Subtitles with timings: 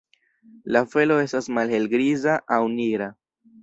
[0.77, 3.17] La felo estas malhelgriza aŭ nigra.